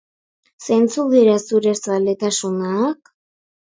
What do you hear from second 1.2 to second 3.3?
zure zaletasunak?